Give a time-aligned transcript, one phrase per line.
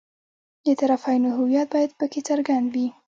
[0.65, 2.87] د طرفینو هویت باید په کې څرګند وي.